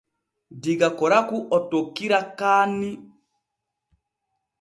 Diga 0.61 0.89
Koraku 0.99 1.37
o 1.55 1.57
tokkira 1.69 2.19
Kaanni. 2.39 2.91